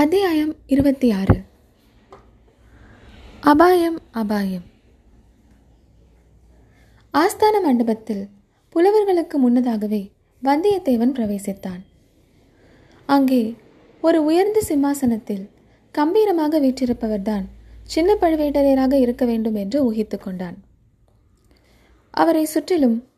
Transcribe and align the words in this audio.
அத்தியாயம் 0.00 0.54
இருபத்தி 0.66 1.10
ஆறு 1.10 1.42
அபாயம் 3.40 3.98
அபாயம். 4.10 4.62
ஆஸ்தான 7.14 7.62
மண்டபத்தில் 7.62 8.28
புலவர்களுக்கு 8.74 9.36
முன்னதாகவே 9.36 10.10
வந்தியத்தேவன் 10.42 11.12
பிரவேசித்தான். 11.16 11.82
அங்கே 13.06 13.54
ஒரு 14.00 14.24
உயர்ந்த 14.24 14.60
சிம்மாசனத்தில் 14.60 15.50
கம்பீரமாக 15.92 16.60
வீற்றிருப்பவர்தான் 16.60 17.44
சின்ன 17.82 18.14
பழுவேட்டரையராக 18.14 18.92
இருக்க 18.92 19.24
வேண்டும் 19.24 19.54
என்று 19.54 19.92
ஊகித்து 19.92 20.18
கொண்டான். 20.18 20.56
அவரை 22.10 22.44
சுற்றிலும் 22.44 23.08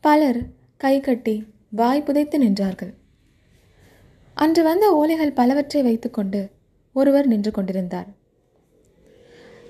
பலர் 0.00 0.42
கைகட்டி 0.76 1.46
வாய் 1.70 2.02
புதைத்து 2.02 2.44
நின்றார்கள். 2.44 2.94
அன்று 4.36 4.62
வந்த 4.62 4.86
ஓலைகள் 5.00 5.34
பலவற்றை 5.34 5.82
வைத்துக்கொண்டு 5.82 6.40
ஒருவர் 6.92 7.26
நின்று 7.26 7.50
கொண்டிருந்தார். 7.50 8.08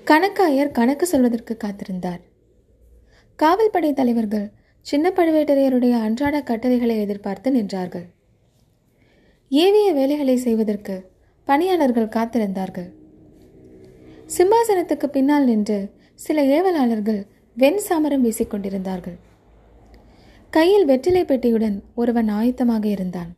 கணக்காயர் 0.07 0.71
கணக்கு 0.71 1.05
சொல்வதற்கு 1.05 1.57
காத்திருந்தார். 1.63 2.21
காவல்படை 3.35 3.93
தலைவர்கள் 3.93 4.51
சின்ன 4.85 5.09
பழுவேட்டரையருடைய 5.09 5.93
அன்றாட 6.05 6.35
கட்டளைகளை 6.41 6.95
எதிர்பார்த்து 6.99 7.51
நின்றார்கள். 7.51 8.05
ஏவிய 9.51 9.93
வேலைகளை 9.93 10.37
செய்வதற்கு 10.37 10.95
பணியாளர்கள் 11.47 12.13
காத்திருந்தார்கள். 12.17 12.89
சிம்மாசனத்துக்கு 14.37 15.07
பின்னால் 15.07 15.43
நின்று 15.43 15.79
சில 16.13 16.41
ஏவலாளர்கள் 16.57 17.21
வெண் 17.53 17.81
சாமரம் 17.89 18.23
வீசிக்கொண்டிருந்தார்கள் 18.25 19.17
கையில் 20.53 20.85
வெற்றிலை 20.85 21.23
பெட்டியுடன் 21.23 21.77
ஒருவன் 21.95 22.29
ஆயத்தமாக 22.29 22.85
இருந்தான். 22.85 23.31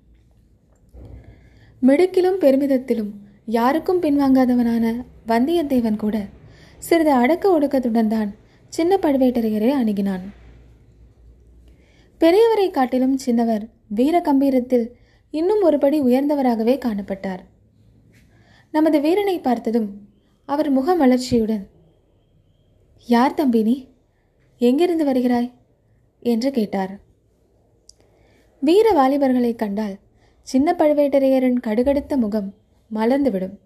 மிடுக்கிலும் 1.82 2.42
பெருமிதத்திலும் 2.44 3.12
யாருக்கும் 3.46 4.02
பின்வாங்காதவனான 4.02 4.86
வந்தியத்தேவன் 5.28 5.96
கூட 5.96 6.26
சிறிது 6.78 7.12
அடக்க 7.12 7.60
ஒடுக்கத்துடன் 7.60 8.08
தான் 8.08 8.36
சின்ன 8.68 8.98
பழுவேட்டரையரை 9.02 9.72
அணுகினான். 9.82 10.26
பெரியவரை 12.22 12.72
காட்டிலும் 12.72 13.20
சின்னவர் 13.26 13.70
வீர 13.88 14.22
கம்பீரத்தில் 14.22 14.88
இன்னும் 15.32 15.64
ஒருபடி 15.70 15.98
உயர்ந்தவராகவே 16.02 16.76
காணப்பட்டார். 16.86 17.40
நமது 18.72 19.02
வீரனை 19.02 19.40
பார்த்ததும் 19.40 19.90
அவர் 20.46 20.70
முக 20.70 20.96
மலர்ச்சியுடன் 20.96 21.66
யார் 23.08 23.34
தம்பி 23.34 23.62
நீ 23.64 23.88
எங்கிருந்து 24.58 25.06
வருகிறாய்? 25.06 25.52
என்று 26.20 26.52
கேட்டார். 26.52 27.00
வீர 28.62 28.92
வாலிபர்களை 28.92 29.56
கண்டால் 29.56 29.96
சின்ன 30.50 30.76
பழுவேட்டரையரின் 30.78 31.60
கடுகடுத்த 31.64 32.18
முகம் 32.18 32.54
மலர்ந்துவிடும். 32.96 33.58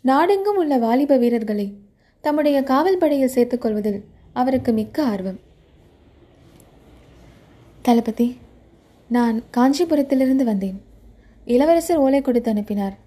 நாடெங்கும் 0.00 0.56
உள்ள 0.56 0.78
வாலிப 0.78 1.16
வீரர்களை 1.16 1.78
தம்முடைய 2.20 2.62
காவல் 2.62 2.98
படையில் 2.98 3.28
சேர்த்துக் 3.28 3.60
கொள்வதில் 3.60 4.04
அவருக்கு 4.32 4.72
மிக்க 4.72 5.04
ஆர்வம். 5.04 5.38
தளபதி 7.82 8.36
நான் 9.08 9.42
காஞ்சிபுரத்திலிருந்து 9.56 10.44
வந்தேன். 10.44 10.82
இளவரசர் 11.44 11.96
ஓலை 11.96 12.20
கொடுத்து 12.20 12.50
அனுப்பினார் 12.50 12.98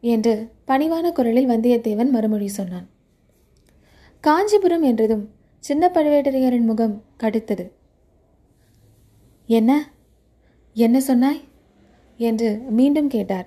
என்று 0.00 0.50
பணிவான 0.66 1.12
குரலில் 1.12 1.48
வந்தியத்தேவன் 1.48 2.10
மறுமொழி 2.10 2.48
சொன்னான். 2.48 2.88
காஞ்சிபுரம் 4.20 4.82
என்றதும் 4.82 5.30
சின்ன 5.58 5.90
பழுவேட்டரையரின் 5.94 6.64
முகம் 6.64 7.02
கடுத்தது. 7.20 7.70
என்ன? 9.46 9.90
என்ன 10.74 11.00
சொன்னாய்? 11.00 11.50
என்று 12.28 12.48
மீண்டும் 12.78 13.10
கேட்டார். 13.14 13.46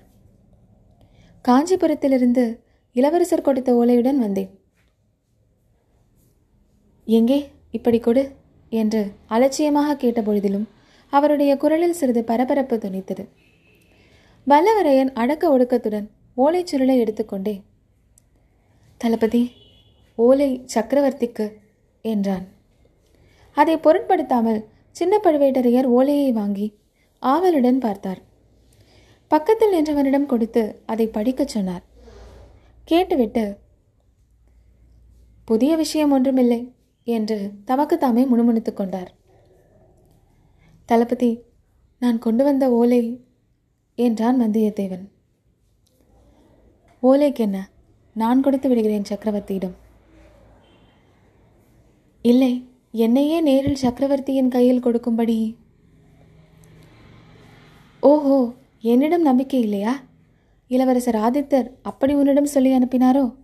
காஞ்சிபுரத்திலிருந்து 1.46 2.44
இளவரசர் 2.96 3.48
கொடுத்த 3.48 3.70
ஓலையுடன் 3.80 4.20
வந்தேன். 4.26 4.52
எங்கே 7.08 7.40
இப்படி 7.78 8.00
கொடு 8.00 8.24
என்று 8.72 9.02
அலட்சியமாக 9.36 9.98
கேட்டபொழுதிலும் 10.04 10.68
அவருடைய 11.14 11.52
குரலில் 11.64 11.98
சிறிது 12.00 12.22
பரபரப்பு 12.30 12.76
துணித்தது. 12.84 13.24
வல்லவரையன் 14.48 15.12
அடக்க 15.22 15.44
ஒடுக்கத்துடன் 15.56 16.08
ஓலைச் 16.38 16.72
சுருளை 16.72 16.96
எடுத்துக்கொண்டே 17.04 17.56
தளபதி 19.02 19.42
ஓலை 20.18 20.50
சக்கரவர்த்திக்கு 20.74 21.46
என்றான். 22.06 22.46
அதை 23.58 23.76
பொருட்படுத்தாமல் 23.86 24.62
சின்ன 24.96 25.14
பழுவேட்டரையர் 25.24 25.88
ஓலையை 25.98 26.30
வாங்கி 26.32 26.68
ஆவலுடன் 27.24 27.80
பார்த்தார். 27.86 28.22
பக்கத்தில் 29.36 29.76
நின்றவனிடம் 29.76 30.26
கொடுத்து 30.26 30.62
அதை 30.86 31.06
படிக்கச் 31.08 31.54
சொன்னார். 31.54 31.84
கேட்டுவிட்டு 32.84 33.44
புதிய 35.46 35.76
விஷயம் 35.76 36.12
ஒன்றுமில்லை 36.12 36.74
என்று 37.04 37.38
தமக்கு 37.66 37.98
தாமே 37.98 38.26
முணுமுணுத்துக் 38.26 38.76
கொண்டார். 38.76 39.12
தளபதி 40.86 41.32
நான் 42.02 42.20
கொண்டு 42.20 42.44
வந்த 42.44 42.66
ஓலை 42.72 43.02
என்றான் 43.96 44.42
வந்தியத்தேவன் 44.42 45.06
ஓலைக்கு 47.04 47.44
என்ன? 47.48 47.70
நான் 48.16 48.42
கொடுத்து 48.42 48.70
விடுகிறேன் 48.70 49.10
சக்கரவர்த்தியிடம். 49.10 49.76
இல்லை 52.22 52.54
என்னையே 52.92 53.40
நேரில் 53.42 53.82
சக்கரவர்த்தியின் 53.86 54.50
கையில் 54.50 54.86
கொடுக்கும்படி. 54.86 55.40
ஓஹோ 58.00 58.38
என்னிடம் 58.86 59.22
நம்பிக்கை 59.22 59.60
இல்லையா? 59.62 59.94
இளவரசர் 60.68 61.16
ஆதித்தர் 61.16 61.68
அப்படி 61.82 62.14
உன்னிடம் 62.14 62.46
சொல்லி 62.46 62.72
அனுப்பினாரோ? 62.78 63.36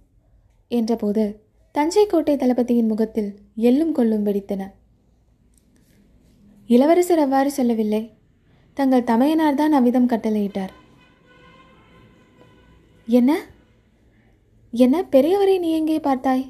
என்றபோது 0.68 1.24
தஞ்சை 1.72 2.06
கோட்டை 2.06 2.35
தளபதியின் 2.35 2.88
முகத்தில் 2.88 3.29
எள்ளும் 3.57 3.91
கொல்லும் 3.91 4.25
வெடித்தன. 4.25 4.62
இளவரசர் 6.68 7.19
அவ்வாறு 7.19 7.51
சொல்லவில்லை. 7.51 8.03
தங்கள் 8.74 9.03
தமையனார் 9.03 9.53
தான் 9.53 9.72
அவ்விதம் 9.72 10.09
கட்டளையிட்டார். 10.09 10.74
என்ன? 13.07 13.31
என்ன 14.74 15.03
பெரியவரை 15.03 15.59
நீ 15.59 15.72
எங்கே 15.72 16.00
பார்த்தாய்? 16.00 16.46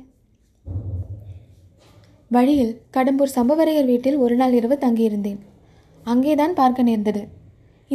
வழியில் 2.28 2.74
கடம்பூர் 2.94 3.36
சம்பவரையர் 3.36 3.86
வீட்டில் 3.86 4.18
ஒரு 4.18 4.36
நாள் 4.36 4.54
இரவு 4.54 4.76
தங்கியிருந்தேன். 4.82 5.40
அங்கேதான் 6.04 6.54
பார்க்க 6.54 6.84
நேர்ந்தது. 6.84 7.22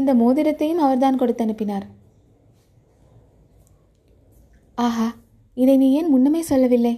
இந்த 0.01 0.11
மோதிரத்தையும் 0.15 0.83
அவர்தான் 0.87 1.21
கொடுத்து 1.21 1.45
அனுப்பினார். 1.45 1.87
ஆஹா 4.75 5.09
இதை 5.55 5.77
நீ 5.77 5.89
ஏன் 5.93 6.11
முன்னமே 6.13 6.41
சொல்லவில்லை? 6.43 6.95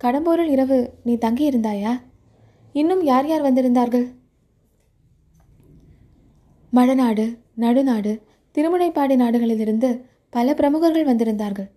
கடம்பூரில் 0.00 0.52
இரவு 0.54 0.78
நீ 1.04 1.14
தங்கியிருந்தாயா? 1.14 1.92
இன்னும் 2.72 3.02
யார் 3.10 3.28
யார் 3.28 3.46
வந்திருந்தார்கள்? 3.46 4.06
மழநாடு 6.72 7.24
நடுநாடு 7.64 8.12
திருமுனைப்பாடி 8.54 9.14
நாடுகளிலிருந்து 9.22 9.90
பல 10.30 10.54
பிரமுகர்கள் 10.54 11.08
வந்திருந்தார்கள். 11.10 11.68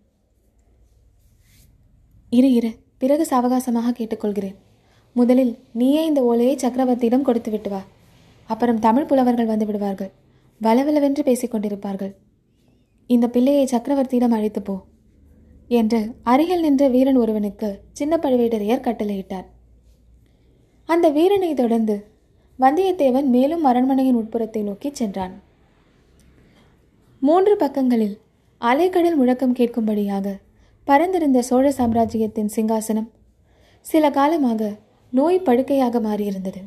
இரு 2.29 2.49
இரு 2.53 2.71
பிறகு 2.97 3.23
சாவகாசமாக 3.29 3.93
கேட்டுக்கொள்கிறேன். 3.97 4.57
முதலில் 5.13 5.53
நீயே 5.79 6.01
இந்த 6.05 6.21
ஓலையை 6.23 6.55
சக்கரவர்த்தியிடம் 6.55 7.27
கொடுத்து 7.27 7.51
விட்டு 7.51 7.69
வா. 7.69 7.81
அப்புறம் 8.49 8.79
தமிழ் 8.79 9.09
புலவர்கள் 9.09 9.51
வந்து 9.53 9.65
விடுவார்கள். 9.65 10.11
வளவளவென்று 10.65 11.21
பேசிக்கொண்டிருப்பார்கள். 11.27 12.13
இந்த 13.09 13.27
பிள்ளையை 13.27 13.65
சக்கரவர்த்தியிடம் 13.71 14.35
அழைத்து 14.37 14.61
போ 14.61 14.75
என்று 15.67 15.99
அருகில் 16.23 16.61
நின்ற 16.61 16.87
வீரன் 16.87 17.15
ஒருவனுக்கு 17.15 17.69
சின்ன 17.91 18.17
பழுவேட்டரையர் 18.17 18.85
கட்டளையிட்டார். 18.87 19.47
அந்த 20.85 21.09
வீரனை 21.09 21.53
தொடர்ந்து 21.53 21.95
வந்தியத்தேவன் 22.59 23.27
மேலும் 23.35 23.63
அரண்மனையின் 23.63 24.19
உட்புறத்தை 24.21 24.61
நோக்கி 24.63 24.89
சென்றான். 24.93 25.33
மூன்று 27.19 27.53
பக்கங்களில் 27.57 28.15
அலைக்கடல் 28.61 29.15
முழக்கம் 29.15 29.57
கேட்கும்படியாக 29.59 30.37
பறந்திருந்த 30.87 31.39
சோழ 31.39 31.65
சாம்ராஜ்யத்தின் 31.71 32.53
சிங்காசனம் 32.55 33.09
சில 33.81 34.05
காலமாக 34.09 34.71
நோய் 35.13 35.45
படுக்கையாக 35.47 35.99
மாறியிருந்தது. 35.99 36.61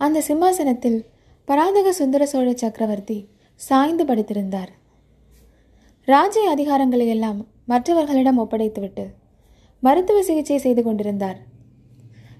அந்த 0.00 0.18
சிம்மாசனத்தில் 0.28 0.98
பராதக 1.48 1.92
சுந்தர 1.92 2.26
சோழ 2.26 2.52
சக்கரவர்த்தி 2.52 3.28
சாய்ந்து 3.54 4.04
படுத்திருந்தார். 4.04 4.70
ராஜ்ய 6.04 6.50
அதிகாரங்களை 6.50 7.06
எல்லாம் 7.06 7.46
மற்றவர்களிடம் 7.64 8.38
ஒப்படைத்துவிட்டு 8.38 9.04
மருத்துவ 9.80 10.22
சிகிச்சை 10.22 10.58
செய்து 10.58 10.82
கொண்டிருந்தார். 10.82 11.38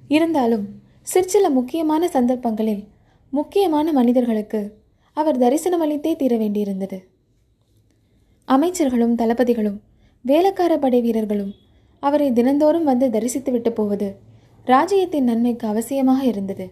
இருந்தாலும் 0.08 0.66
சிற்சில 1.02 1.50
முக்கியமான 1.50 2.08
சந்தர்ப்பங்களில் 2.08 2.84
முக்கியமான 3.30 3.92
மனிதர்களுக்கு 3.92 4.60
அவர் 5.12 5.38
தரிசனம் 5.38 5.82
அளித்தே 5.82 6.16
தீர 6.16 6.36
வேண்டியிருந்தது. 6.36 6.98
அமைச்சர்களும் 8.48 9.14
தளபதிகளும் 9.14 9.78
வேலைக்கார 10.22 10.78
படை 10.78 11.00
வீரர்களும் 11.00 11.52
அவரை 12.00 12.32
தினந்தோறும் 12.32 12.84
வந்து 12.84 13.08
தரிசித்துவிட்டு 13.08 13.70
போவது 13.70 14.08
ராஜ்யத்தின் 14.64 15.24
நன்மைக்கு 15.24 15.66
அவசியமாக 15.68 16.22
இருந்தது. 16.22 16.66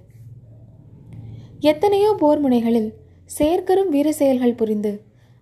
எத்தனையோ 1.62 2.11
போர் 2.12 2.41
முனைகளில் 2.41 2.88
செயற்கரும் 3.38 3.88
வீர 3.88 4.12
செயல்கள் 4.12 4.55
புரிந்து 4.55 4.93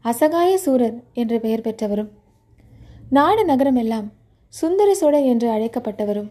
அசகாய 0.04 0.50
சூரர் 0.54 0.96
என்று 1.12 1.40
பெயர் 1.40 1.62
பெற்றவரும் 1.66 2.10
நாடு 3.10 3.42
நகரமெல்லாம் 3.44 4.08
சுந்தர 4.54 4.94
சோழர் 4.94 5.24
என்று 5.24 5.48
அழைக்கப்பட்டவரும் 5.48 6.30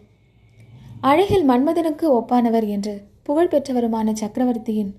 அழகில் 1.01 1.45
மன்மதனுக்கு 1.49 2.05
ஒப்பானவர் 2.17 2.67
என்று 2.67 2.93
புகழ் 3.23 3.47
பெற்றவருமான 3.47 4.13
சக்கரவர்த்தியின் 4.13 4.91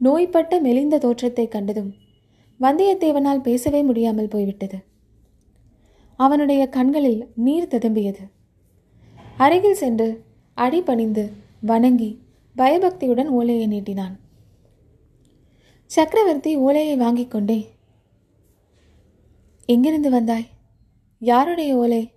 நோய்பட்ட 0.00 0.60
மெலிந்த 0.60 0.98
தோற்றத்தை 0.98 1.48
கண்டதும் 1.48 1.92
வந்தியத்தேவனால் 2.60 3.44
பேசவே 3.48 3.82
முடியாமல் 3.82 4.28
போய்விட்டது. 4.28 4.78
அவனுடைய 6.16 6.62
கண்களில் 6.68 7.22
நீர் 7.34 7.70
ததும்பியது. 7.74 8.24
அருகில் 9.36 9.80
சென்று 9.82 10.08
அடிபணிந்து 10.56 11.24
வணங்கி 11.60 12.10
பயபக்தியுடன் 12.56 13.28
ஓலையை 13.28 13.66
நீட்டினான். 13.66 14.14
சக்கரவர்த்தி 15.94 16.56
ஓலையை 16.56 16.96
வாங்கிக் 16.96 17.30
கொண்டே 17.30 17.70
எங்கிருந்து 19.66 20.10
வந்தாய்? 20.10 20.46
யாருடைய 21.18 21.76
ஓலை? 21.76 22.10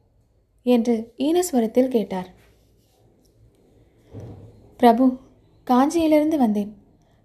என்று 0.64 1.14
ஈனஸ்வரத்தில் 1.18 1.88
கேட்டார். 1.88 2.30
பிரபு 4.78 5.18
காஞ்சியிலிருந்து 5.68 6.38
வந்தேன். 6.38 6.78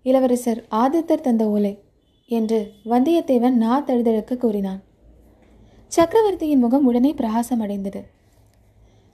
இளவரசர் 0.02 0.66
ஆதித்தர் 0.70 1.20
தந்த 1.20 1.48
ஓலை 1.48 1.82
என்று 2.26 2.72
வந்தியத்தேவன் 2.84 3.52
நா 3.52 3.80
தழுதழுக்க 3.80 4.36
கூறினான். 4.36 4.82
சக்கரவர்த்தியின் 5.86 6.58
முகம் 6.58 6.86
உடனே 6.86 7.12
பிரகாசம் 7.12 7.60
அடைந்தது 7.60 8.04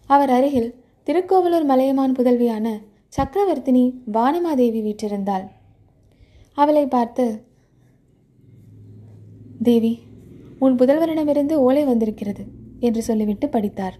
அவர் 0.06 0.30
அருகில் 0.30 0.84
திருக்கோவலூர் 1.04 1.64
மலையமான் 1.64 2.12
புதல்வியான 2.12 2.80
சக்கரவர்த்தினி 3.16 3.92
வானமாதேவி 4.12 4.82
வீற்றிருந்தாள். 4.82 5.46
அவளை 6.56 6.84
பார்த்து 6.86 7.24
தேவி 9.62 9.92
உன் 10.58 10.74
புதல்வரிடமிருந்து 10.74 11.54
ஓலை 11.66 11.84
வந்திருக்கிறது 11.84 12.42
என்று 12.80 13.00
சொல்லிவிட்டு 13.02 13.46
படித்தார். 13.48 13.96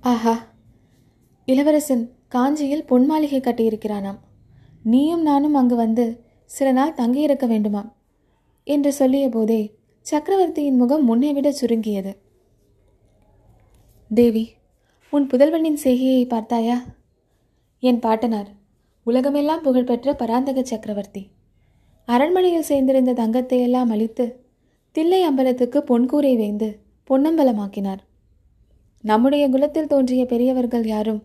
ஆஹா 0.00 0.34
இளவரசன் 1.48 2.04
காஞ்சியில் 2.28 2.84
பொன் 2.84 3.06
மாளிகை 3.06 3.40
கட்டியிருக்கிறானாம். 3.40 4.20
நீயும் 4.82 5.22
நானும் 5.22 5.54
அங்கு 5.54 5.76
வந்து 5.76 6.06
சில 6.50 6.68
நாள் 6.72 6.94
தங்கியிருக்க 6.94 7.46
வேண்டுமாம் 7.46 7.90
என்று 8.66 8.90
சொல்லிய 8.92 9.26
போதே 9.28 9.60
சக்கரவர்த்தியின் 10.06 10.76
முகம் 10.76 11.04
முன்னை 11.04 11.30
விட 11.32 11.48
சுருங்கியது. 11.52 12.12
தேவி 14.10 14.44
உன் 15.12 15.26
புதல்வனின் 15.26 15.78
செய்கையை 15.84 16.24
பார்த்தாயா? 16.26 16.78
என் 17.82 17.98
பாட்டனார் 17.98 18.50
உலகமெல்லாம் 19.04 19.62
புகழ்பெற்ற 19.62 20.14
பராந்தக 20.14 20.62
சக்கரவர்த்தி. 20.62 21.28
அரண்மனையில் 22.04 22.64
சேர்ந்திருந்த 22.68 23.12
தங்கத்தை 23.12 23.60
எல்லாம் 23.60 23.90
அழித்து 23.90 24.44
தில்லை 24.92 25.28
அம்பலத்துக்கு 25.28 25.82
பொன்கூரை 25.86 26.36
வைந்து 26.36 26.78
பொன்னம்பலமாக்கினார். 27.10 27.98
நம்முடைய 29.00 29.48
குலத்தில் 29.48 29.86
தோன்றிய 29.86 30.26
பெரியவர்கள் 30.26 30.86
யாரும் 30.86 31.22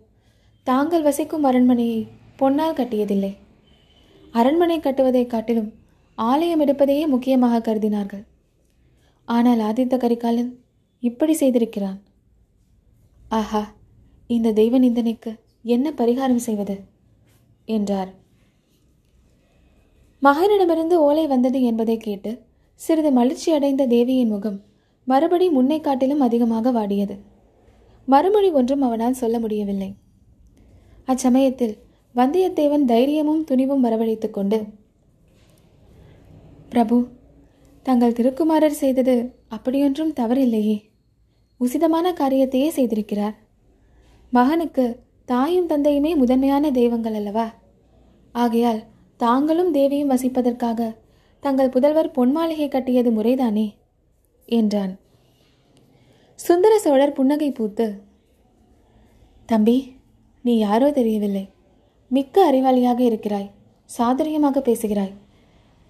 தாங்கள் 0.63 1.01
வசிக்கும் 1.01 1.43
அரண்மனையை 1.43 2.07
பொன்னால் 2.39 2.73
கட்டியதில்லை. 2.73 3.35
அரண்மனை 4.31 4.79
கட்டுவதைக் 4.79 5.27
காட்டிலும் 5.27 5.73
ஆலயம் 6.15 6.65
எடுப்பதையே 6.65 7.07
முக்கியமாக 7.07 7.75
கருதினார்கள். 7.75 8.25
ஆனால் 9.25 9.59
ஆதித்த 9.59 9.97
கரிகாலன் 9.97 10.59
இப்படி 10.99 11.33
செய்திருக்கிறான். 11.33 11.99
ஆஹா 13.29 13.73
இந்த 14.27 14.51
தெய்வ 14.51 14.77
நிந்தனைக்கு 14.77 15.35
என்ன 15.63 15.91
பரிகாரம் 15.91 16.35
செய்வது? 16.35 16.95
என்றார். 17.67 18.11
மகனிடமிருந்து 20.21 20.93
ஓலை 20.93 21.27
வந்தது 21.27 21.59
என்பதை 21.61 21.97
கேட்டு 21.97 22.31
சிறிது 22.75 23.11
மலர்ச்சி 23.11 23.51
அடைந்த 23.51 23.85
தேவியின் 23.85 24.27
முகம் 24.27 24.61
மறுபடி 25.05 25.49
முன்னை 25.49 25.81
காட்டிலும் 25.81 26.19
அதிகமாக 26.19 26.71
வாடியது. 26.71 27.15
மறுமொழி 28.05 28.49
ஒன்றும் 28.51 28.81
அவனால் 28.81 29.13
சொல்ல 29.13 29.39
முடியவில்லை. 29.39 29.95
அச்சமயத்தில் 31.07 31.75
வந்தியத்தேவன் 32.15 32.85
தைரியமும் 32.85 33.43
துணிவும் 33.43 33.83
வரவழைத்துக் 33.83 34.33
கொண்டு 34.33 34.65
பிரபு 36.69 37.07
தங்கள் 37.83 38.13
திருக்குமாரர் 38.13 38.79
செய்தது 38.83 39.15
அப்படியொன்றும் 39.49 40.13
தவறில்லையே. 40.13 40.77
உசிதமான 41.59 42.11
காரியத்தையே 42.13 42.69
செய்திருக்கிறார். 42.69 43.35
மகனுக்கு 44.29 44.85
தாயும் 45.29 45.69
தந்தையுமே 45.69 46.15
முதன்மையான 46.15 46.71
தெய்வங்கள் 46.71 47.13
அல்லவா? 47.13 47.53
ஆகையால் 48.31 48.83
தாங்களும் 49.17 49.71
தேவியும் 49.71 50.09
வசிப்பதற்காக 50.09 50.95
தங்கள் 51.39 51.69
புதல்வர் 51.69 52.11
பொன்மாளிகை 52.15 52.67
கட்டியது 52.69 53.11
முறைதானே? 53.11 53.73
என்றான். 54.45 54.93
சுந்தர 56.35 56.79
சோழர் 56.79 57.11
புன்னகை 57.11 57.51
பூத்து 57.51 58.01
தம்பி 59.45 59.95
நீ 60.41 60.57
யாரோ 60.57 60.91
தெரியவில்லை. 60.91 61.49
மிக்க 62.09 62.51
அறிவாளியாக 62.51 62.99
இருக்கிறாய். 62.99 63.51
சாதுரியமாக 63.97 64.59
பேசுகிறாய். 64.59 65.13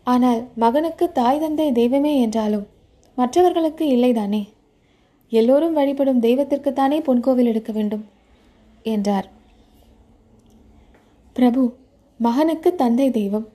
ஆனால் 0.03 0.47
மகனுக்கு 0.55 1.11
தாய் 1.11 1.39
தந்தை 1.39 1.71
தெய்வமே 1.71 2.21
என்றாலும் 2.21 2.67
மற்றவர்களுக்கு 3.15 3.85
இல்லைதானே? 3.87 4.43
எல்லோரும் 5.29 5.73
வழிபடும் 5.73 6.21
தெய்வத்திற்குத்தானே 6.21 6.99
பொன்கோவில் 7.01 7.51
எடுக்க 7.53 7.71
வேண்டும். 7.71 8.05
என்றார். 8.83 9.27
பிரபு 11.33 11.63
மகனுக்கு 12.19 12.75
தந்தை 12.75 13.11
தெய்வம் 13.11 13.47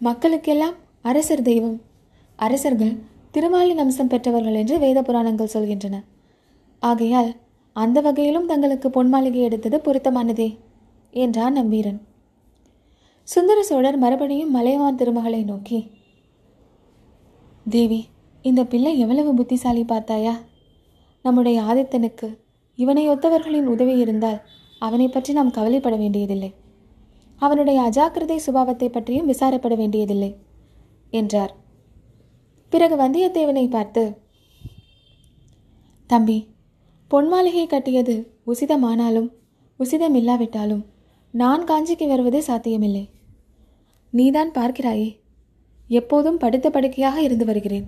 மக்களுக்கெல்லாம் 0.00 0.76
அரசர் 1.02 1.42
தெய்வம் 1.42 1.80
அரசர்கள் 2.36 2.94
திருமாலின் 3.30 3.78
அம்சம் 3.78 4.08
பெற்றவர்கள் 4.08 4.54
என்று 4.54 4.78
வேத 4.78 5.02
புராணங்கள் 5.02 5.54
சொல்கின்றன. 5.54 5.96
ஆகையால் 6.78 7.30
அந்த 7.76 8.00
வகையிலும் 8.00 8.46
தங்களுக்கு 8.46 8.88
பொன்மாளிகை 8.88 9.42
எடுத்தது 9.42 9.78
பொருத்தமானதே 9.78 10.48
என்றான் 11.10 11.52
நம்பீரன். 11.52 12.00
சுந்தர 13.28 13.62
சோழர் 13.62 13.98
மறுபடியும் 13.98 14.54
மலையவான் 14.56 14.94
திருமகளை 14.94 15.42
நோக்கி 15.44 15.78
தேவி 17.66 18.00
இந்த 18.42 18.64
பிள்ளை 18.64 18.98
எவ்வளவு 18.98 19.34
புத்திசாலி 19.34 19.84
பார்த்தாயா? 19.84 20.34
நம்முடைய 21.22 21.62
ஆதித்தனுக்கு 21.62 22.28
இவனை 22.78 23.08
ஒத்தவர்களின் 23.08 23.66
உதவி 23.66 23.98
இருந்தால் 23.98 24.40
அவனை 24.86 25.06
பற்றி 25.08 25.32
நாம் 25.32 25.56
கவலைப்பட 25.56 25.96
வேண்டியதில்லை. 25.96 26.50
அவனுடைய 27.42 27.78
அஜாக்கிரதை 27.88 28.38
சுபாவத்தை 28.46 28.88
பற்றியும் 28.88 29.30
விசாரப்பட 29.30 29.74
வேண்டியதில்லை 29.76 30.30
என்றார். 31.10 31.52
பிறகு 32.72 32.96
வந்தியத்தேவனை 32.96 33.64
பார்த்து 33.68 34.02
தம்பி 36.10 36.38
பொன்மாளிகை 37.10 37.66
கட்டியது 37.66 38.14
உசிதமானாலும் 38.46 39.28
உசிதம் 39.80 40.16
இல்லாவிட்டாலும் 40.20 40.84
நான் 41.34 41.64
காஞ்சிக்கு 41.64 42.06
வருவது 42.08 42.38
சாத்தியமில்லை. 42.42 43.04
நீதான் 44.12 44.50
பார்க்கிறாயே 44.50 45.10
எப்போதும் 45.90 46.40
படுத்த 46.42 46.66
படுக்கையாக 46.70 47.16
இருந்து 47.22 47.44
வருகிறேன். 47.44 47.86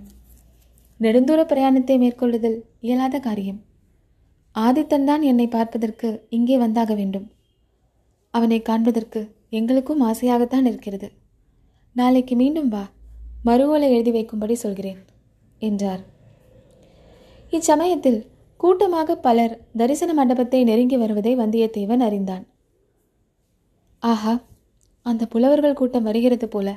நெடுந்தூர 0.99 1.39
பிரயாணத்தை 1.45 1.95
மேற்கொள்ளுதல் 1.97 2.57
இயலாத 2.81 3.19
காரியம். 3.19 3.59
ஆதித்தன் 4.55 5.03
தான் 5.03 5.21
என்னை 5.21 5.47
பார்ப்பதற்கு 5.47 6.09
இங்கே 6.29 6.57
வந்தாக 6.57 6.91
வேண்டும். 6.95 7.27
அவனை 8.33 8.61
காண்பதற்கு 8.61 9.21
எங்களுக்கும் 9.49 10.01
ஆசையாகத்தான் 10.01 10.65
இருக்கிறது. 10.65 11.07
நாளைக்கு 11.95 12.35
மீண்டும் 12.35 12.69
வா 12.69 12.83
மறுவோலை 13.45 13.87
எழுதி 13.95 14.11
வைக்கும்படி 14.11 14.53
சொல்கிறேன் 14.53 15.01
என்றார். 15.59 16.03
இச்சமயத்தில் 17.53 18.19
கூட்டமாக 18.59 19.15
பலர் 19.15 19.53
தரிசன 19.77 20.13
மண்டபத்தை 20.13 20.59
நெருங்கி 20.63 20.97
வருவதை 20.97 21.33
வந்தியத்தேவன் 21.35 22.03
அறிந்தான். 22.07 22.45
ஆஹா 24.03 24.33
அந்த 25.05 25.23
புலவர்கள் 25.25 25.79
கூட்டம் 25.79 26.03
வருகிறது 26.03 26.47
போல. 26.47 26.69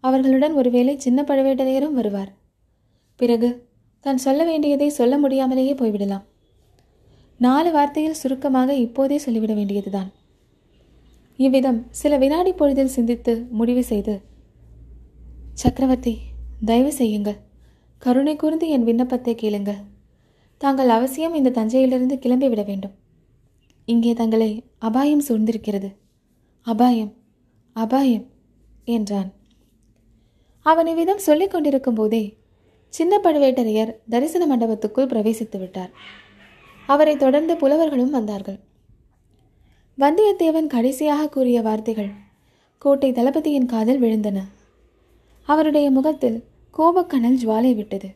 அவர்களுடன் 0.00 0.54
ஒருவேளை 0.54 0.94
சின்ன 0.98 1.22
பழுவேட்டரையரும் 1.22 1.98
வருவார். 1.98 2.30
பிறகு 3.20 3.48
தான் 4.04 4.24
சொல்ல 4.24 4.40
வேண்டியதை 4.44 4.88
சொல்ல 4.88 5.14
முடியாமலேயே 5.18 5.74
போய்விடலாம். 5.74 6.24
நாலு 7.44 7.70
வார்த்தையில் 7.76 8.20
சுருக்கமாக 8.20 8.70
இப்போதே 8.84 9.16
சொல்லிவிட 9.24 9.52
வேண்டியதுதான். 9.54 10.10
இவ்விதம் 11.38 11.80
சில 12.00 12.12
வினாடி 12.22 12.52
பொழுதில் 12.52 12.94
சிந்தித்து 12.94 13.32
முடிவு 13.58 13.82
செய்து 13.90 14.14
சக்கரவர்த்தி 15.62 16.14
தயவு 16.64 16.92
செய்யுங்கள். 16.92 17.38
கருணை 18.02 18.34
கூர்ந்து 18.36 18.66
என் 18.68 18.86
விண்ணப்பத்தை 18.88 19.34
கேளுங்கள். 19.34 19.80
தாங்கள் 20.60 20.90
அவசியம் 20.96 21.34
இந்த 21.34 21.54
தஞ்சையிலிருந்து 21.58 22.16
கிளம்பிவிட 22.24 22.62
வேண்டும். 22.66 22.94
இங்கே 23.88 24.12
தங்களை 24.12 24.50
அபாயம் 24.88 25.24
சூழ்ந்திருக்கிறது. 25.28 25.88
அபாயம் 26.66 27.12
அபாயம் 27.76 28.26
என்றான். 28.96 29.30
அவன் 30.66 30.88
இவ்விதம் 30.92 31.24
சொல்லிக் 31.26 31.52
கொண்டிருக்கும் 31.52 31.94
போதே 31.94 32.24
சின்ன 32.94 33.18
பழுவேட்டரையர் 33.24 33.92
தரிசன 34.08 34.44
மண்டபத்துக்குள் 34.50 35.10
பிரவேசித்து 35.12 35.58
விட்டார். 35.58 35.92
அவரை 36.86 37.16
தொடர்ந்து 37.16 37.56
புலவர்களும் 37.56 38.10
வந்தார்கள். 38.10 38.58
வந்தியத்தேவன் 39.98 40.66
கடைசியாக 40.66 41.28
கூறிய 41.28 41.62
வார்த்தைகள் 41.62 42.10
கோட்டை 42.78 43.12
தளபதியின் 43.12 43.66
காதில் 43.66 44.02
விழுந்தன. 44.02 44.38
அவருடைய 45.42 45.90
முகத்தில் 45.90 46.44
கோபக்கணல் 46.78 47.38
ஜுவாலை 47.42 47.74
விட்டது. 47.74 48.08